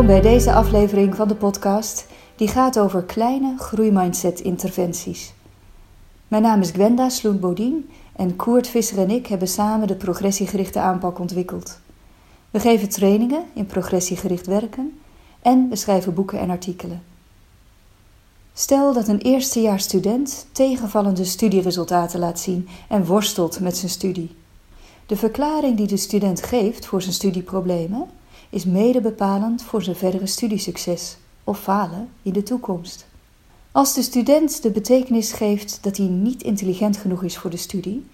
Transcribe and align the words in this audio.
Welkom 0.00 0.20
bij 0.20 0.32
deze 0.32 0.52
aflevering 0.52 1.16
van 1.16 1.28
de 1.28 1.34
podcast 1.34 2.06
die 2.36 2.48
gaat 2.48 2.78
over 2.78 3.02
kleine 3.02 3.54
groeimindset-interventies. 3.58 5.32
Mijn 6.28 6.42
naam 6.42 6.60
is 6.60 6.70
Gwenda 6.70 7.08
Sloen-Bodien 7.08 7.90
en 8.16 8.36
Koert 8.36 8.68
Visser 8.68 8.98
en 8.98 9.10
ik 9.10 9.26
hebben 9.26 9.48
samen 9.48 9.86
de 9.86 9.94
progressiegerichte 9.94 10.80
aanpak 10.80 11.18
ontwikkeld. 11.18 11.78
We 12.50 12.60
geven 12.60 12.88
trainingen 12.88 13.44
in 13.52 13.66
progressiegericht 13.66 14.46
werken 14.46 15.00
en 15.42 15.68
we 15.68 15.76
schrijven 15.76 16.14
boeken 16.14 16.38
en 16.38 16.50
artikelen. 16.50 17.02
Stel 18.52 18.92
dat 18.92 19.08
een 19.08 19.20
eerstejaars 19.20 19.84
student 19.84 20.46
tegenvallende 20.52 21.24
studieresultaten 21.24 22.20
laat 22.20 22.40
zien 22.40 22.68
en 22.88 23.06
worstelt 23.06 23.60
met 23.60 23.76
zijn 23.76 23.90
studie. 23.90 24.36
De 25.06 25.16
verklaring 25.16 25.76
die 25.76 25.86
de 25.86 25.96
student 25.96 26.42
geeft 26.42 26.86
voor 26.86 27.02
zijn 27.02 27.14
studieproblemen 27.14 28.18
is 28.50 28.64
mede 28.64 29.00
bepalend 29.00 29.62
voor 29.62 29.82
zijn 29.82 29.96
verdere 29.96 30.26
studiesucces 30.26 31.16
of 31.44 31.60
falen 31.60 32.08
in 32.22 32.32
de 32.32 32.42
toekomst. 32.42 33.06
Als 33.72 33.94
de 33.94 34.02
student 34.02 34.62
de 34.62 34.70
betekenis 34.70 35.32
geeft 35.32 35.78
dat 35.82 35.96
hij 35.96 36.06
niet 36.06 36.42
intelligent 36.42 36.96
genoeg 36.96 37.22
is 37.22 37.36
voor 37.36 37.50
de 37.50 37.56
studie, 37.56 38.06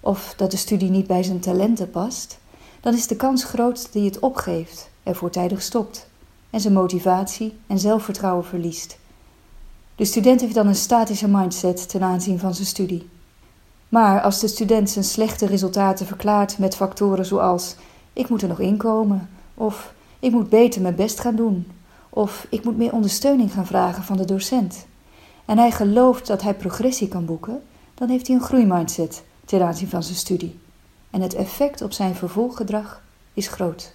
of 0.00 0.34
dat 0.36 0.50
de 0.50 0.56
studie 0.56 0.90
niet 0.90 1.06
bij 1.06 1.22
zijn 1.22 1.40
talenten 1.40 1.90
past, 1.90 2.38
dan 2.80 2.94
is 2.94 3.06
de 3.06 3.16
kans 3.16 3.44
groot 3.44 3.82
dat 3.82 3.92
hij 3.92 4.02
het 4.02 4.18
opgeeft 4.18 4.90
en 5.02 5.14
voortijdig 5.14 5.62
stopt 5.62 6.08
en 6.50 6.60
zijn 6.60 6.74
motivatie 6.74 7.54
en 7.66 7.78
zelfvertrouwen 7.78 8.44
verliest. 8.44 8.98
De 9.96 10.04
student 10.04 10.40
heeft 10.40 10.54
dan 10.54 10.66
een 10.66 10.74
statische 10.74 11.28
mindset 11.28 11.88
ten 11.88 12.02
aanzien 12.02 12.38
van 12.38 12.54
zijn 12.54 12.66
studie. 12.66 13.08
Maar 13.88 14.20
als 14.20 14.40
de 14.40 14.48
student 14.48 14.90
zijn 14.90 15.04
slechte 15.04 15.46
resultaten 15.46 16.06
verklaart 16.06 16.58
met 16.58 16.76
factoren 16.76 17.26
zoals 17.26 17.76
ik 18.12 18.28
moet 18.28 18.42
er 18.42 18.48
nog 18.48 18.60
inkomen, 18.60 19.28
of 19.54 19.94
ik 20.18 20.32
moet 20.32 20.48
beter 20.48 20.82
mijn 20.82 20.94
best 20.94 21.20
gaan 21.20 21.36
doen, 21.36 21.66
of 22.10 22.46
ik 22.50 22.64
moet 22.64 22.76
meer 22.76 22.92
ondersteuning 22.92 23.52
gaan 23.52 23.66
vragen 23.66 24.02
van 24.02 24.16
de 24.16 24.24
docent, 24.24 24.86
en 25.44 25.58
hij 25.58 25.70
gelooft 25.70 26.26
dat 26.26 26.42
hij 26.42 26.54
progressie 26.54 27.08
kan 27.08 27.24
boeken, 27.24 27.62
dan 27.94 28.08
heeft 28.08 28.26
hij 28.26 28.36
een 28.36 28.42
groeimindset 28.42 29.24
ten 29.44 29.62
aanzien 29.62 29.88
van 29.88 30.02
zijn 30.02 30.16
studie. 30.16 30.58
En 31.10 31.20
het 31.20 31.34
effect 31.34 31.82
op 31.82 31.92
zijn 31.92 32.14
vervolggedrag 32.14 33.02
is 33.34 33.48
groot. 33.48 33.92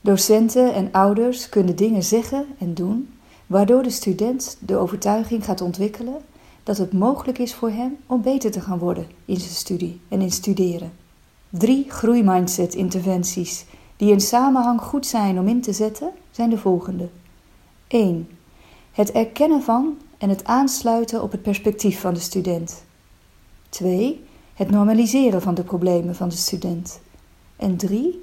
Docenten 0.00 0.74
en 0.74 0.88
ouders 0.92 1.48
kunnen 1.48 1.76
dingen 1.76 2.02
zeggen 2.02 2.46
en 2.58 2.74
doen 2.74 3.14
waardoor 3.46 3.82
de 3.82 3.90
student 3.90 4.56
de 4.60 4.76
overtuiging 4.76 5.44
gaat 5.44 5.60
ontwikkelen 5.60 6.16
dat 6.62 6.78
het 6.78 6.92
mogelijk 6.92 7.38
is 7.38 7.54
voor 7.54 7.70
hem 7.70 7.96
om 8.06 8.22
beter 8.22 8.50
te 8.50 8.60
gaan 8.60 8.78
worden 8.78 9.06
in 9.24 9.36
zijn 9.36 9.54
studie 9.54 10.00
en 10.08 10.20
in 10.20 10.30
studeren. 10.30 10.92
Drie 11.48 11.90
groeimindset-interventies 11.90 13.64
die 14.00 14.12
in 14.12 14.20
samenhang 14.20 14.80
goed 14.80 15.06
zijn 15.06 15.38
om 15.38 15.48
in 15.48 15.60
te 15.60 15.72
zetten 15.72 16.10
zijn 16.30 16.50
de 16.50 16.58
volgende: 16.58 17.08
1. 17.86 18.28
Het 18.92 19.12
erkennen 19.12 19.62
van 19.62 19.98
en 20.18 20.28
het 20.28 20.44
aansluiten 20.44 21.22
op 21.22 21.32
het 21.32 21.42
perspectief 21.42 22.00
van 22.00 22.14
de 22.14 22.20
student. 22.20 22.84
2. 23.68 24.24
Het 24.54 24.70
normaliseren 24.70 25.42
van 25.42 25.54
de 25.54 25.62
problemen 25.62 26.14
van 26.14 26.28
de 26.28 26.36
student. 26.36 27.00
En 27.56 27.76
3. 27.76 28.22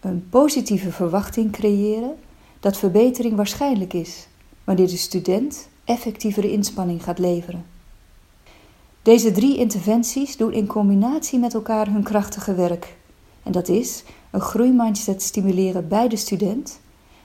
Een 0.00 0.26
positieve 0.30 0.92
verwachting 0.92 1.52
creëren 1.52 2.14
dat 2.60 2.76
verbetering 2.76 3.36
waarschijnlijk 3.36 3.92
is 3.92 4.28
wanneer 4.64 4.88
de 4.88 4.96
student 4.96 5.68
effectievere 5.84 6.52
inspanning 6.52 7.02
gaat 7.02 7.18
leveren. 7.18 7.64
Deze 9.02 9.32
drie 9.32 9.56
interventies 9.56 10.36
doen 10.36 10.52
in 10.52 10.66
combinatie 10.66 11.38
met 11.38 11.54
elkaar 11.54 11.86
hun 11.86 12.02
krachtige 12.02 12.54
werk. 12.54 12.96
En 13.42 13.52
dat 13.52 13.68
is 13.68 14.04
een 14.30 14.40
groeimindset 14.40 15.22
stimuleren 15.22 15.88
bij 15.88 16.08
de 16.08 16.16
student, 16.16 16.80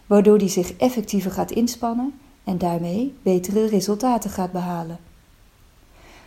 waardoor 0.07 0.37
die 0.37 0.49
zich 0.49 0.73
effectiever 0.73 1.31
gaat 1.31 1.51
inspannen 1.51 2.13
en 2.43 2.57
daarmee 2.57 3.15
betere 3.21 3.67
resultaten 3.67 4.29
gaat 4.29 4.51
behalen. 4.51 4.99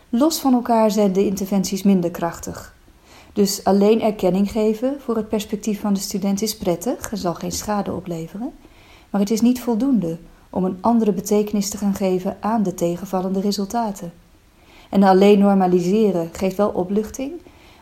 Los 0.08 0.38
van 0.38 0.52
elkaar 0.52 0.90
zijn 0.90 1.12
de 1.12 1.26
interventies 1.26 1.82
minder 1.82 2.10
krachtig. 2.10 2.74
Dus 3.32 3.64
alleen 3.64 4.02
erkenning 4.02 4.50
geven 4.50 4.96
voor 5.00 5.16
het 5.16 5.28
perspectief 5.28 5.80
van 5.80 5.94
de 5.94 6.00
student 6.00 6.42
is 6.42 6.56
prettig 6.56 7.10
en 7.10 7.18
zal 7.18 7.34
geen 7.34 7.52
schade 7.52 7.92
opleveren, 7.92 8.52
maar 9.10 9.20
het 9.20 9.30
is 9.30 9.40
niet 9.40 9.60
voldoende 9.60 10.18
om 10.50 10.64
een 10.64 10.78
andere 10.80 11.12
betekenis 11.12 11.70
te 11.70 11.76
gaan 11.76 11.94
geven 11.94 12.36
aan 12.40 12.62
de 12.62 12.74
tegenvallende 12.74 13.40
resultaten. 13.40 14.12
En 14.90 15.02
alleen 15.02 15.38
normaliseren 15.38 16.28
geeft 16.32 16.56
wel 16.56 16.68
opluchting, 16.68 17.32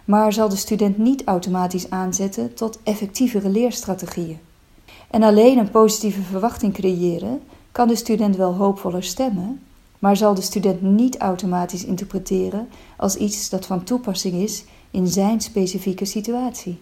maar 0.04 0.32
zal 0.32 0.48
de 0.48 0.56
student 0.56 0.98
niet 0.98 1.24
automatisch 1.24 1.90
aanzetten 1.90 2.54
tot 2.54 2.78
effectievere 2.82 3.48
leerstrategieën. 3.48 4.38
En 5.10 5.22
alleen 5.22 5.58
een 5.58 5.70
positieve 5.70 6.22
verwachting 6.22 6.72
creëren 6.72 7.40
kan 7.72 7.88
de 7.88 7.96
student 7.96 8.36
wel 8.36 8.54
hoopvoller 8.54 9.02
stemmen, 9.02 9.60
maar 9.98 10.16
zal 10.16 10.34
de 10.34 10.40
student 10.40 10.82
niet 10.82 11.18
automatisch 11.18 11.84
interpreteren 11.84 12.68
als 12.96 13.16
iets 13.16 13.48
dat 13.48 13.66
van 13.66 13.84
toepassing 13.84 14.34
is 14.34 14.64
in 14.90 15.06
zijn 15.06 15.40
specifieke 15.40 16.04
situatie. 16.04 16.78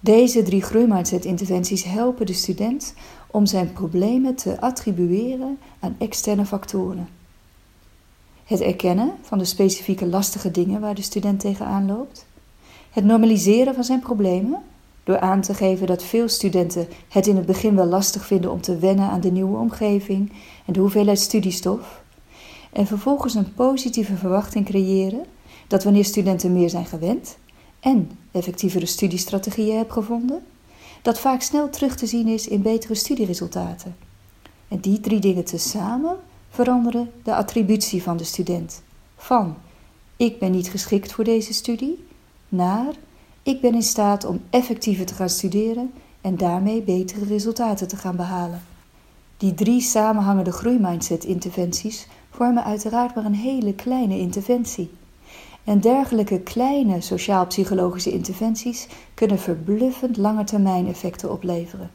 Deze 0.00 0.42
drie 0.42 0.62
groeimindset-interventies 0.62 1.84
helpen 1.84 2.26
de 2.26 2.32
student 2.32 2.94
om 3.30 3.46
zijn 3.46 3.72
problemen 3.72 4.34
te 4.34 4.60
attribueren 4.60 5.58
aan 5.80 5.96
externe 5.98 6.46
factoren. 6.46 7.08
Het 8.44 8.60
erkennen 8.60 9.12
van 9.22 9.38
de 9.38 9.44
specifieke 9.44 10.06
lastige 10.06 10.50
dingen 10.50 10.80
waar 10.80 10.94
de 10.94 11.02
student 11.02 11.40
tegenaan 11.40 11.86
loopt. 11.86 12.26
Het 12.90 13.04
normaliseren 13.04 13.74
van 13.74 13.84
zijn 13.84 14.00
problemen 14.00 14.62
door 15.04 15.18
aan 15.18 15.40
te 15.40 15.54
geven 15.54 15.86
dat 15.86 16.02
veel 16.02 16.28
studenten 16.28 16.88
het 17.08 17.26
in 17.26 17.36
het 17.36 17.46
begin 17.46 17.74
wel 17.74 17.86
lastig 17.86 18.26
vinden 18.26 18.50
om 18.50 18.60
te 18.60 18.78
wennen 18.78 19.08
aan 19.08 19.20
de 19.20 19.30
nieuwe 19.30 19.58
omgeving 19.58 20.32
en 20.66 20.72
de 20.72 20.80
hoeveelheid 20.80 21.20
studiestof. 21.20 22.02
En 22.72 22.86
vervolgens 22.86 23.34
een 23.34 23.54
positieve 23.54 24.16
verwachting 24.16 24.66
creëren 24.66 25.24
dat 25.66 25.84
wanneer 25.84 26.04
studenten 26.04 26.52
meer 26.52 26.70
zijn 26.70 26.86
gewend 26.86 27.36
en 27.80 28.10
effectievere 28.32 28.86
studiestrategieën 28.86 29.76
hebben 29.76 29.94
gevonden, 29.94 30.42
dat 31.02 31.18
vaak 31.18 31.42
snel 31.42 31.70
terug 31.70 31.96
te 31.96 32.06
zien 32.06 32.28
is 32.28 32.48
in 32.48 32.62
betere 32.62 32.94
studieresultaten. 32.94 33.96
En 34.68 34.80
die 34.80 35.00
drie 35.00 35.20
dingen 35.20 35.44
tezamen 35.44 36.16
veranderen 36.54 37.10
de 37.22 37.34
attributie 37.34 38.02
van 38.02 38.16
de 38.16 38.24
student. 38.24 38.82
Van 39.16 39.56
ik 40.16 40.38
ben 40.38 40.50
niet 40.50 40.68
geschikt 40.68 41.12
voor 41.12 41.24
deze 41.24 41.52
studie 41.52 42.06
naar 42.48 42.94
ik 43.42 43.60
ben 43.60 43.74
in 43.74 43.82
staat 43.82 44.24
om 44.24 44.40
effectiever 44.50 45.06
te 45.06 45.14
gaan 45.14 45.28
studeren 45.28 45.92
en 46.20 46.36
daarmee 46.36 46.82
betere 46.82 47.24
resultaten 47.24 47.88
te 47.88 47.96
gaan 47.96 48.16
behalen. 48.16 48.62
Die 49.36 49.54
drie 49.54 49.80
samenhangende 49.80 50.52
groeimindset-interventies 50.52 52.06
vormen 52.30 52.64
uiteraard 52.64 53.14
maar 53.14 53.24
een 53.24 53.34
hele 53.34 53.74
kleine 53.74 54.18
interventie. 54.18 54.90
En 55.64 55.80
dergelijke 55.80 56.40
kleine 56.40 57.00
sociaal-psychologische 57.00 58.12
interventies 58.12 58.86
kunnen 59.14 59.38
verbluffend 59.38 60.16
lange 60.16 60.44
termijn 60.44 60.86
effecten 60.86 61.32
opleveren. 61.32 61.90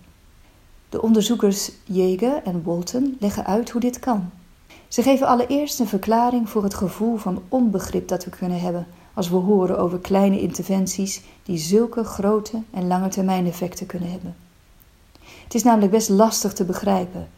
De 0.90 1.02
onderzoekers 1.02 1.72
Jäger 1.84 2.44
en 2.44 2.64
Walton 2.64 3.18
leggen 3.20 3.46
uit 3.46 3.70
hoe 3.70 3.81
dit 3.81 4.00
kan. 4.00 4.30
Ze 4.89 5.01
geven 5.01 5.27
allereerst 5.27 5.79
een 5.79 5.88
verklaring 5.88 6.50
voor 6.50 6.63
het 6.63 6.73
gevoel 6.73 7.17
van 7.17 7.41
onbegrip 7.50 8.07
dat 8.07 8.25
we 8.25 8.29
kunnen 8.29 8.59
hebben 8.59 8.88
als 9.13 9.29
we 9.29 9.35
horen 9.35 9.79
over 9.79 10.00
kleine 10.00 10.41
interventies 10.41 11.22
die 11.44 11.57
zulke 11.57 12.03
grote 12.03 12.61
en 12.72 12.88
lange 12.88 13.07
termijn 13.07 13.45
effecten 13.45 13.85
kunnen 13.85 14.11
hebben. 14.11 14.35
Het 15.43 15.53
is 15.53 15.64
namelijk 15.64 15.91
best 15.91 16.09
lastig 16.09 16.53
te 16.53 16.64
begrijpen. 16.64 17.29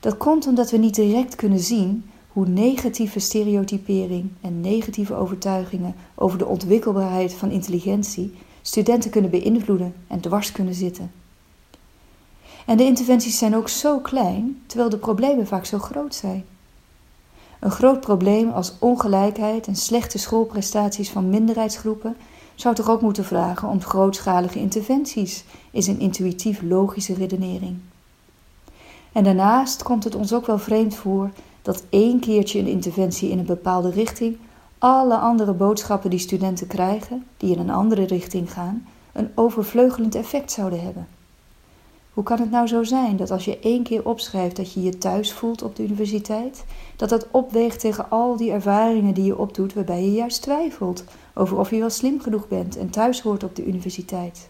Dat 0.00 0.16
komt 0.16 0.46
omdat 0.46 0.70
we 0.70 0.76
niet 0.76 0.94
direct 0.94 1.34
kunnen 1.34 1.58
zien 1.58 2.10
hoe 2.28 2.46
negatieve 2.48 3.18
stereotypering 3.18 4.30
en 4.40 4.60
negatieve 4.60 5.14
overtuigingen 5.14 5.94
over 6.14 6.38
de 6.38 6.46
ontwikkelbaarheid 6.46 7.34
van 7.34 7.50
intelligentie 7.50 8.34
studenten 8.62 9.10
kunnen 9.10 9.30
beïnvloeden 9.30 9.94
en 10.06 10.20
dwars 10.20 10.52
kunnen 10.52 10.74
zitten. 10.74 11.12
En 12.66 12.76
de 12.76 12.84
interventies 12.84 13.38
zijn 13.38 13.56
ook 13.56 13.68
zo 13.68 13.98
klein, 13.98 14.62
terwijl 14.66 14.90
de 14.90 14.98
problemen 14.98 15.46
vaak 15.46 15.64
zo 15.64 15.78
groot 15.78 16.14
zijn. 16.14 16.44
Een 17.60 17.70
groot 17.70 18.00
probleem 18.00 18.50
als 18.50 18.72
ongelijkheid 18.78 19.66
en 19.66 19.76
slechte 19.76 20.18
schoolprestaties 20.18 21.10
van 21.10 21.28
minderheidsgroepen 21.28 22.16
zou 22.54 22.74
toch 22.74 22.90
ook 22.90 23.00
moeten 23.00 23.24
vragen 23.24 23.68
om 23.68 23.82
grootschalige 23.82 24.58
interventies, 24.58 25.44
is 25.70 25.86
een 25.86 26.00
intuïtief 26.00 26.62
logische 26.62 27.14
redenering. 27.14 27.78
En 29.12 29.24
daarnaast 29.24 29.82
komt 29.82 30.04
het 30.04 30.14
ons 30.14 30.32
ook 30.32 30.46
wel 30.46 30.58
vreemd 30.58 30.94
voor 30.94 31.30
dat 31.62 31.84
één 31.90 32.20
keertje 32.20 32.58
een 32.58 32.66
interventie 32.66 33.30
in 33.30 33.38
een 33.38 33.44
bepaalde 33.44 33.90
richting 33.90 34.36
alle 34.78 35.16
andere 35.16 35.52
boodschappen 35.52 36.10
die 36.10 36.18
studenten 36.18 36.66
krijgen, 36.66 37.26
die 37.36 37.52
in 37.52 37.58
een 37.58 37.70
andere 37.70 38.04
richting 38.04 38.52
gaan, 38.52 38.86
een 39.12 39.30
overvleugelend 39.34 40.14
effect 40.14 40.52
zouden 40.52 40.80
hebben. 40.82 41.17
Hoe 42.18 42.26
kan 42.26 42.40
het 42.40 42.50
nou 42.50 42.66
zo 42.66 42.84
zijn 42.84 43.16
dat 43.16 43.30
als 43.30 43.44
je 43.44 43.58
één 43.58 43.82
keer 43.82 44.08
opschrijft 44.08 44.56
dat 44.56 44.72
je 44.72 44.82
je 44.82 44.98
thuis 44.98 45.32
voelt 45.32 45.62
op 45.62 45.76
de 45.76 45.82
universiteit, 45.82 46.64
dat 46.96 47.08
dat 47.08 47.26
opweegt 47.30 47.80
tegen 47.80 48.10
al 48.10 48.36
die 48.36 48.50
ervaringen 48.50 49.14
die 49.14 49.24
je 49.24 49.38
opdoet 49.38 49.74
waarbij 49.74 50.02
je 50.02 50.12
juist 50.12 50.42
twijfelt 50.42 51.04
over 51.34 51.58
of 51.58 51.70
je 51.70 51.78
wel 51.78 51.90
slim 51.90 52.20
genoeg 52.20 52.48
bent 52.48 52.76
en 52.76 52.90
thuis 52.90 53.20
hoort 53.20 53.44
op 53.44 53.56
de 53.56 53.66
universiteit? 53.66 54.48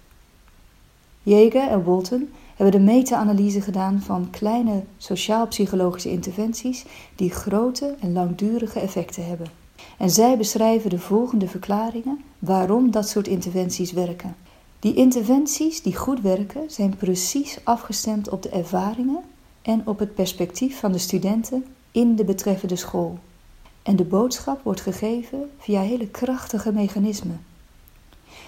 Jager 1.23 1.69
en 1.69 1.85
Walton 1.85 2.33
hebben 2.57 2.81
de 2.81 2.93
meta-analyse 2.93 3.61
gedaan 3.61 4.01
van 4.01 4.31
kleine 4.31 4.83
sociaal-psychologische 4.97 6.11
interventies 6.11 6.85
die 7.17 7.31
grote 7.31 7.95
en 8.01 8.13
langdurige 8.13 8.81
effecten 8.81 9.27
hebben. 9.27 9.47
En 9.99 10.11
zij 10.11 10.37
beschrijven 10.37 10.91
de 10.91 10.99
volgende 10.99 11.49
verklaringen 11.49 12.25
waarom 12.39 12.91
dat 12.91 13.09
soort 13.09 13.29
interventies 13.29 13.93
werken. 13.93 14.37
Die 14.81 14.95
interventies 14.95 15.83
die 15.83 15.97
goed 15.97 16.21
werken 16.21 16.71
zijn 16.71 16.97
precies 16.97 17.59
afgestemd 17.65 18.29
op 18.29 18.43
de 18.43 18.49
ervaringen 18.49 19.23
en 19.63 19.87
op 19.87 19.99
het 19.99 20.15
perspectief 20.15 20.79
van 20.79 20.93
de 20.93 20.99
studenten 20.99 21.65
in 21.93 22.17
de 22.17 22.25
betreffende 22.25 22.77
school. 22.77 23.19
En 23.83 23.97
de 23.97 24.05
boodschap 24.05 24.63
wordt 24.63 24.81
gegeven 24.81 25.51
via 25.59 25.81
hele 25.81 26.09
krachtige 26.09 26.73
mechanismen. 26.73 27.45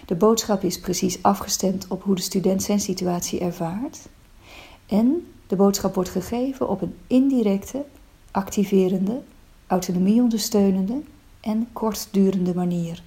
De 0.06 0.14
boodschap 0.14 0.62
is 0.62 0.80
precies 0.80 1.22
afgestemd 1.22 1.86
op 1.88 2.02
hoe 2.02 2.14
de 2.14 2.22
student 2.22 2.62
zijn 2.62 2.80
situatie 2.80 3.40
ervaart. 3.40 3.98
En 4.86 5.32
de 5.46 5.56
boodschap 5.56 5.94
wordt 5.94 6.10
gegeven 6.10 6.68
op 6.68 6.82
een 6.82 6.94
indirecte, 7.06 7.84
activerende, 8.30 9.22
autonomieondersteunende 9.66 11.00
en 11.40 11.68
kortdurende 11.72 12.54
manier. 12.54 13.02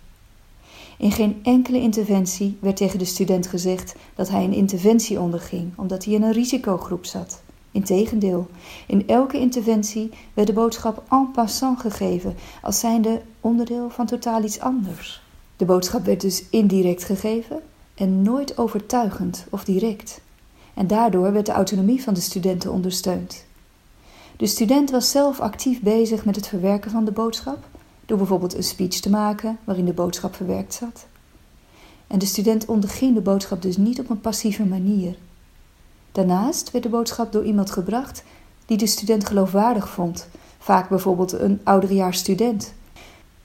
In 0.97 1.11
geen 1.11 1.39
enkele 1.43 1.79
interventie 1.79 2.57
werd 2.59 2.75
tegen 2.75 2.99
de 2.99 3.05
student 3.05 3.47
gezegd 3.47 3.95
dat 4.15 4.29
hij 4.29 4.43
een 4.43 4.53
interventie 4.53 5.19
onderging 5.19 5.71
omdat 5.75 6.05
hij 6.05 6.13
in 6.13 6.23
een 6.23 6.31
risicogroep 6.31 7.05
zat. 7.05 7.41
Integendeel, 7.71 8.47
in 8.87 9.07
elke 9.07 9.39
interventie 9.39 10.09
werd 10.33 10.47
de 10.47 10.53
boodschap 10.53 11.03
en 11.09 11.31
passant 11.33 11.79
gegeven 11.79 12.35
als 12.61 12.79
zijnde 12.79 13.21
onderdeel 13.39 13.89
van 13.89 14.05
totaal 14.05 14.43
iets 14.43 14.59
anders. 14.59 15.21
De 15.57 15.65
boodschap 15.65 16.05
werd 16.05 16.21
dus 16.21 16.43
indirect 16.49 17.03
gegeven 17.03 17.59
en 17.95 18.21
nooit 18.21 18.57
overtuigend 18.57 19.45
of 19.49 19.63
direct. 19.63 20.21
En 20.73 20.87
daardoor 20.87 21.31
werd 21.31 21.45
de 21.45 21.51
autonomie 21.51 22.03
van 22.03 22.13
de 22.13 22.21
studenten 22.21 22.71
ondersteund. 22.71 23.45
De 24.37 24.45
student 24.45 24.91
was 24.91 25.11
zelf 25.11 25.39
actief 25.39 25.81
bezig 25.81 26.25
met 26.25 26.35
het 26.35 26.47
verwerken 26.47 26.91
van 26.91 27.05
de 27.05 27.11
boodschap, 27.11 27.57
door 28.05 28.17
bijvoorbeeld 28.17 28.55
een 28.55 28.63
speech 28.63 28.99
te 28.99 29.09
maken 29.09 29.57
waarin 29.63 29.85
de 29.85 29.93
boodschap 29.93 30.35
verwerkt 30.35 30.73
zat. 30.73 31.05
En 32.07 32.19
de 32.19 32.25
student 32.25 32.65
onderging 32.65 33.13
de 33.15 33.21
boodschap 33.21 33.61
dus 33.61 33.77
niet 33.77 33.99
op 33.99 34.09
een 34.09 34.21
passieve 34.21 34.65
manier. 34.65 35.15
Daarnaast 36.11 36.71
werd 36.71 36.83
de 36.83 36.89
boodschap 36.89 37.31
door 37.31 37.43
iemand 37.43 37.71
gebracht 37.71 38.23
die 38.65 38.77
de 38.77 38.87
student 38.87 39.25
geloofwaardig 39.25 39.89
vond, 39.89 40.27
vaak 40.59 40.89
bijvoorbeeld 40.89 41.31
een 41.31 41.59
ouderejaars 41.63 42.19
student 42.19 42.73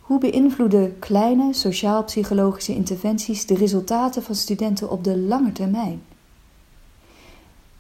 hoe 0.09 0.19
beïnvloeden 0.19 0.99
kleine 0.99 1.55
sociaal-psychologische 1.55 2.75
interventies 2.75 3.47
de 3.47 3.55
resultaten 3.55 4.23
van 4.23 4.35
studenten 4.35 4.91
op 4.91 5.05
de 5.05 5.19
lange 5.19 5.53
termijn? 5.53 6.03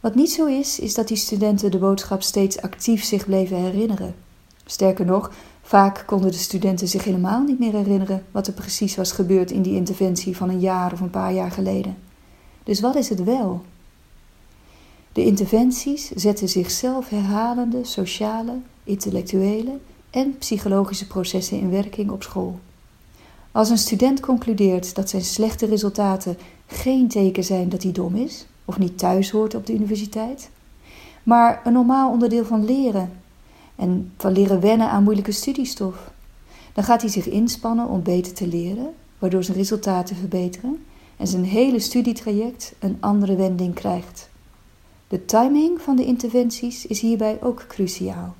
Wat 0.00 0.14
niet 0.14 0.32
zo 0.32 0.46
is, 0.46 0.78
is 0.78 0.94
dat 0.94 1.08
die 1.08 1.16
studenten 1.16 1.70
de 1.70 1.78
boodschap 1.78 2.22
steeds 2.22 2.60
actief 2.60 3.04
zich 3.04 3.26
bleven 3.26 3.56
herinneren. 3.56 4.14
Sterker 4.64 5.04
nog, 5.04 5.30
vaak 5.68 6.02
konden 6.06 6.30
de 6.30 6.36
studenten 6.36 6.88
zich 6.88 7.04
helemaal 7.04 7.42
niet 7.42 7.58
meer 7.58 7.72
herinneren 7.72 8.24
wat 8.30 8.46
er 8.46 8.52
precies 8.52 8.96
was 8.96 9.12
gebeurd 9.12 9.50
in 9.50 9.62
die 9.62 9.74
interventie 9.74 10.36
van 10.36 10.48
een 10.48 10.60
jaar 10.60 10.92
of 10.92 11.00
een 11.00 11.10
paar 11.10 11.32
jaar 11.32 11.50
geleden. 11.50 11.96
Dus 12.62 12.80
wat 12.80 12.94
is 12.94 13.08
het 13.08 13.24
wel? 13.24 13.62
De 15.12 15.24
interventies 15.24 16.10
zetten 16.10 16.48
zichzelf 16.48 17.08
herhalende 17.08 17.84
sociale, 17.84 18.52
intellectuele 18.84 19.78
en 20.10 20.38
psychologische 20.38 21.06
processen 21.06 21.60
in 21.60 21.70
werking 21.70 22.10
op 22.10 22.22
school. 22.22 22.58
Als 23.52 23.70
een 23.70 23.78
student 23.78 24.20
concludeert 24.20 24.94
dat 24.94 25.08
zijn 25.08 25.22
slechte 25.22 25.66
resultaten 25.66 26.38
geen 26.66 27.08
teken 27.08 27.44
zijn 27.44 27.68
dat 27.68 27.82
hij 27.82 27.92
dom 27.92 28.14
is 28.14 28.46
of 28.64 28.78
niet 28.78 28.98
thuis 28.98 29.30
hoort 29.30 29.54
op 29.54 29.66
de 29.66 29.74
universiteit, 29.74 30.50
maar 31.22 31.60
een 31.64 31.72
normaal 31.72 32.10
onderdeel 32.10 32.44
van 32.44 32.64
leren 32.64 33.10
en 33.78 34.12
van 34.16 34.32
leren 34.32 34.60
wennen 34.60 34.90
aan 34.90 35.02
moeilijke 35.02 35.32
studiestof, 35.32 36.10
dan 36.72 36.84
gaat 36.84 37.00
hij 37.00 37.10
zich 37.10 37.28
inspannen 37.28 37.88
om 37.88 38.02
beter 38.02 38.32
te 38.32 38.46
leren, 38.46 38.94
waardoor 39.18 39.44
zijn 39.44 39.56
resultaten 39.56 40.16
verbeteren 40.16 40.84
en 41.16 41.26
zijn 41.26 41.44
hele 41.44 41.78
studietraject 41.78 42.74
een 42.78 42.96
andere 43.00 43.36
wending 43.36 43.74
krijgt. 43.74 44.28
De 45.08 45.24
timing 45.24 45.80
van 45.80 45.96
de 45.96 46.04
interventies 46.04 46.86
is 46.86 47.00
hierbij 47.00 47.38
ook 47.42 47.64
cruciaal. 47.68 48.34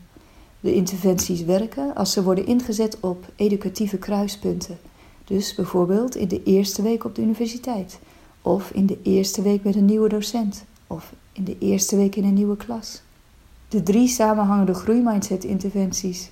De 0.61 0.75
interventies 0.75 1.45
werken 1.45 1.95
als 1.95 2.13
ze 2.13 2.23
worden 2.23 2.47
ingezet 2.47 3.01
op 3.01 3.33
educatieve 3.37 3.97
kruispunten. 3.97 4.79
Dus 5.25 5.55
bijvoorbeeld 5.55 6.17
in 6.17 6.29
de 6.29 6.43
eerste 6.43 6.83
week 6.83 7.05
op 7.05 7.15
de 7.15 7.23
universiteit, 7.23 7.99
of 8.43 8.71
in 8.71 8.87
de 8.87 8.99
eerste 9.03 9.43
week 9.43 9.65
met 9.65 9.75
een 9.75 9.85
nieuwe 9.85 10.09
docent, 10.09 10.65
of 10.87 11.13
in 11.33 11.45
de 11.45 11.57
eerste 11.59 11.97
week 11.97 12.17
in 12.17 12.25
een 12.25 12.35
nieuwe 12.35 12.57
klas. 12.57 13.03
De 13.69 13.83
drie 13.83 14.09
samenhangende 14.09 14.75
groeimindset-interventies, 14.75 16.31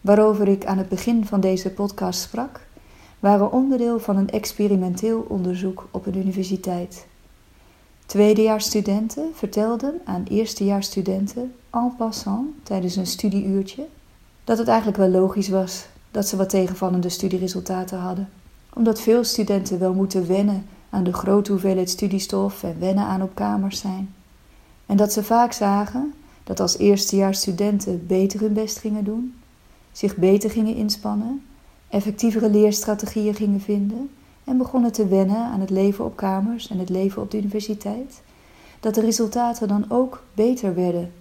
waarover 0.00 0.48
ik 0.48 0.66
aan 0.66 0.78
het 0.78 0.88
begin 0.88 1.26
van 1.26 1.40
deze 1.40 1.70
podcast 1.70 2.20
sprak, 2.20 2.60
waren 3.20 3.52
onderdeel 3.52 3.98
van 4.00 4.16
een 4.16 4.30
experimenteel 4.30 5.26
onderzoek 5.28 5.88
op 5.90 6.06
een 6.06 6.16
universiteit. 6.16 7.06
Tweedejaarsstudenten 8.06 9.30
vertelden 9.34 10.00
aan 10.04 10.24
eerstejaarsstudenten 10.28 11.54
en 11.70 11.94
passant 11.98 12.48
tijdens 12.62 12.96
een 12.96 13.06
studieuurtje 13.06 13.86
dat 14.44 14.58
het 14.58 14.68
eigenlijk 14.68 14.98
wel 14.98 15.08
logisch 15.08 15.48
was 15.48 15.86
dat 16.10 16.28
ze 16.28 16.36
wat 16.36 16.48
tegenvallende 16.48 17.08
studieresultaten 17.08 17.98
hadden, 17.98 18.28
omdat 18.74 19.00
veel 19.00 19.24
studenten 19.24 19.78
wel 19.78 19.94
moeten 19.94 20.26
wennen 20.26 20.66
aan 20.90 21.04
de 21.04 21.12
grote 21.12 21.50
hoeveelheid 21.50 21.90
studiestof 21.90 22.62
en 22.62 22.76
wennen 22.78 23.04
aan 23.04 23.22
op 23.22 23.34
kamers 23.34 23.80
zijn. 23.80 24.14
En 24.86 24.96
dat 24.96 25.12
ze 25.12 25.24
vaak 25.24 25.52
zagen 25.52 26.14
dat 26.46 26.60
als 26.60 26.78
eerstejaarsstudenten 26.78 28.06
beter 28.06 28.40
hun 28.40 28.52
best 28.52 28.78
gingen 28.78 29.04
doen, 29.04 29.34
zich 29.92 30.16
beter 30.16 30.50
gingen 30.50 30.74
inspannen, 30.74 31.42
effectievere 31.88 32.50
leerstrategieën 32.50 33.34
gingen 33.34 33.60
vinden 33.60 34.10
en 34.44 34.56
begonnen 34.56 34.92
te 34.92 35.06
wennen 35.06 35.36
aan 35.36 35.60
het 35.60 35.70
leven 35.70 36.04
op 36.04 36.16
kamers 36.16 36.68
en 36.68 36.78
het 36.78 36.88
leven 36.88 37.22
op 37.22 37.30
de 37.30 37.38
universiteit, 37.38 38.22
dat 38.80 38.94
de 38.94 39.00
resultaten 39.00 39.68
dan 39.68 39.84
ook 39.88 40.22
beter 40.34 40.74
werden. 40.74 41.12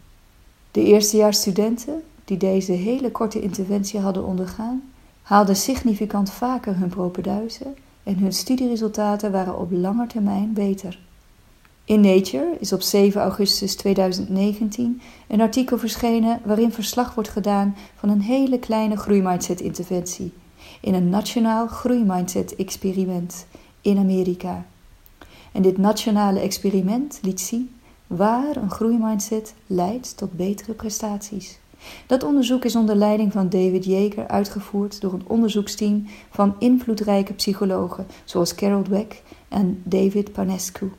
De 0.71 0.83
eerstejaarsstudenten, 0.83 2.01
die 2.25 2.37
deze 2.37 2.71
hele 2.71 3.11
korte 3.11 3.41
interventie 3.41 3.99
hadden 3.99 4.25
ondergaan, 4.25 4.83
haalden 5.21 5.55
significant 5.55 6.31
vaker 6.31 6.77
hun 6.77 6.89
propeduizen 6.89 7.75
en 8.03 8.17
hun 8.17 8.33
studieresultaten 8.33 9.31
waren 9.31 9.59
op 9.59 9.71
lange 9.71 10.07
termijn 10.07 10.53
beter. 10.53 11.04
In 11.85 12.01
Nature 12.01 12.55
is 12.59 12.73
op 12.73 12.81
7 12.81 13.21
augustus 13.21 13.75
2019 13.75 15.01
een 15.27 15.41
artikel 15.41 15.77
verschenen 15.77 16.39
waarin 16.43 16.71
verslag 16.71 17.13
wordt 17.13 17.29
gedaan 17.29 17.75
van 17.95 18.09
een 18.09 18.21
hele 18.21 18.59
kleine 18.59 18.97
groeimindset-interventie 18.97 20.33
in 20.81 20.93
een 20.93 21.09
nationaal 21.09 21.67
groeimindset-experiment 21.67 23.45
in 23.81 23.97
Amerika. 23.97 24.65
En 25.51 25.61
dit 25.61 25.77
nationale 25.77 26.39
experiment 26.39 27.19
liet 27.21 27.41
zien 27.41 27.75
waar 28.07 28.55
een 28.55 28.71
groeimindset 28.71 29.53
leidt 29.67 30.17
tot 30.17 30.31
betere 30.31 30.73
prestaties. 30.73 31.59
Dat 32.07 32.23
onderzoek 32.23 32.65
is 32.65 32.75
onder 32.75 32.95
leiding 32.95 33.31
van 33.31 33.49
David 33.49 33.85
Yeager 33.85 34.27
uitgevoerd 34.27 35.01
door 35.01 35.13
een 35.13 35.27
onderzoeksteam 35.27 36.07
van 36.29 36.55
invloedrijke 36.59 37.33
psychologen 37.33 38.07
zoals 38.23 38.55
Carol 38.55 38.81
Dweck 38.81 39.21
en 39.49 39.81
David 39.83 40.31
Panescu. 40.31 40.91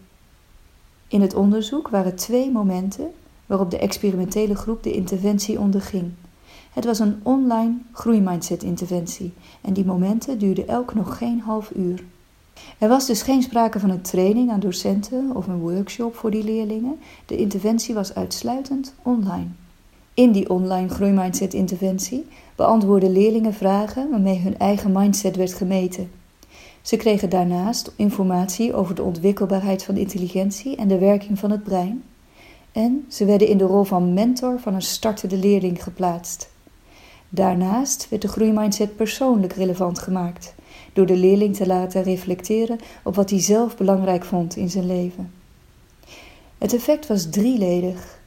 In 1.09 1.21
het 1.21 1.35
onderzoek 1.35 1.89
waren 1.89 2.15
twee 2.15 2.51
momenten 2.51 3.11
waarop 3.47 3.71
de 3.71 3.79
experimentele 3.79 4.55
groep 4.55 4.83
de 4.83 4.93
interventie 4.93 5.61
onderging. 5.61 6.13
Het 6.73 6.85
was 6.85 6.99
een 6.99 7.21
online 7.23 7.75
groeimindset-interventie 7.93 9.33
en 9.61 9.73
die 9.73 9.85
momenten 9.85 10.39
duurden 10.39 10.69
elk 10.69 10.95
nog 10.95 11.19
geen 11.19 11.41
half 11.41 11.71
uur. 11.77 12.05
Er 12.79 12.89
was 12.89 13.07
dus 13.07 13.23
geen 13.23 13.43
sprake 13.43 13.81
van 13.81 13.91
een 13.91 14.01
training 14.01 14.51
aan 14.51 14.61
docenten 14.61 15.31
of 15.35 15.47
een 15.47 15.59
workshop 15.59 16.17
voor 16.17 16.31
die 16.31 16.45
leerlingen. 16.45 16.99
De 17.27 17.37
interventie 17.37 17.95
was 17.95 18.15
uitsluitend 18.15 18.95
online. 19.03 19.47
In 20.15 20.33
die 20.33 20.51
online 20.51 20.89
groeimindset-interventie 20.89 22.27
beantwoordden 22.55 23.13
leerlingen 23.13 23.55
vragen 23.55 24.11
waarmee 24.11 24.39
hun 24.39 24.59
eigen 24.59 24.93
mindset 24.93 25.37
werd 25.37 25.55
gemeten. 25.55 26.11
Ze 26.87 26.97
kregen 26.97 27.31
daarnaast 27.31 27.93
informatie 27.97 28.75
over 28.75 28.95
de 28.95 29.02
ontwikkelbaarheid 29.02 29.83
van 29.83 29.97
intelligentie 29.97 30.76
en 30.76 30.88
de 30.88 30.99
werking 30.99 31.38
van 31.38 31.50
het 31.50 31.64
brein. 31.64 32.05
En 32.73 33.05
ze 33.09 33.25
werden 33.25 33.49
in 33.49 33.59
de 33.59 33.64
rol 33.64 33.85
van 33.85 34.14
mentor 34.14 34.61
van 34.61 34.75
een 34.75 34.83
startende 34.83 35.37
leerling 35.37 35.83
geplaatst. 35.83 36.49
Daarnaast 37.28 38.09
werd 38.09 38.23
de 38.23 38.28
groeimindset 38.28 38.97
persoonlijk 38.97 39.52
relevant 39.52 39.99
gemaakt, 39.99 40.55
door 40.93 41.07
de 41.07 41.16
leerling 41.16 41.57
te 41.57 41.66
laten 41.66 42.02
reflecteren 42.02 42.78
op 43.05 43.14
wat 43.14 43.31
hij 43.31 43.40
zelf 43.40 43.76
belangrijk 43.76 44.25
vond 44.25 44.57
in 44.57 44.71
zijn 44.71 44.87
leven. 44.87 45.33
Het 46.59 46.75
effect 46.75 47.07
was 47.07 47.31
drieledig. 47.31 48.19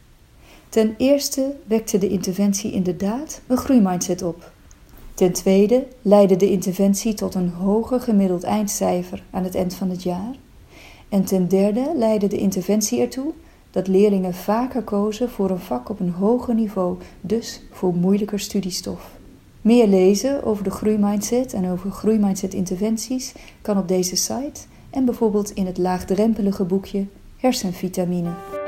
Ten 0.69 0.95
eerste 0.97 1.55
wekte 1.65 1.97
de 1.97 2.09
interventie 2.09 2.71
inderdaad 2.71 3.41
een 3.47 3.57
groeimindset 3.57 4.21
op. 4.21 4.51
Ten 5.19 5.31
tweede 5.31 5.87
leidde 6.01 6.35
de 6.35 6.51
interventie 6.51 7.13
tot 7.13 7.35
een 7.35 7.49
hoger 7.49 8.01
gemiddeld 8.01 8.43
eindcijfer 8.43 9.23
aan 9.31 9.43
het 9.43 9.55
eind 9.55 9.73
van 9.73 9.89
het 9.89 10.03
jaar. 10.03 10.35
En 11.09 11.25
ten 11.25 11.47
derde 11.47 11.91
leidde 11.95 12.27
de 12.27 12.37
interventie 12.37 13.01
ertoe 13.01 13.33
dat 13.71 13.87
leerlingen 13.87 14.33
vaker 14.33 14.81
kozen 14.81 15.29
voor 15.29 15.49
een 15.49 15.59
vak 15.59 15.89
op 15.89 15.99
een 15.99 16.09
hoger 16.09 16.53
niveau, 16.53 16.97
dus 17.21 17.61
voor 17.71 17.95
moeilijker 17.95 18.39
studiestof. 18.39 19.17
Meer 19.61 19.87
lezen 19.87 20.43
over 20.43 20.63
de 20.63 20.71
groeimindset 20.71 21.53
en 21.53 21.69
over 21.69 21.91
groeimindset 21.91 22.53
interventies 22.53 23.33
kan 23.61 23.77
op 23.77 23.87
deze 23.87 24.15
site 24.15 24.61
en 24.89 25.05
bijvoorbeeld 25.05 25.51
in 25.51 25.65
het 25.65 25.77
laagdrempelige 25.77 26.63
boekje 26.63 27.05
Hersenvitamine. 27.37 28.58